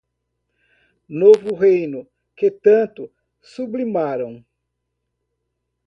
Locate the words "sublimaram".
3.39-4.43